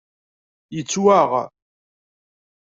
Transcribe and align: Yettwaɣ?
Yettwaɣ? 0.75 1.31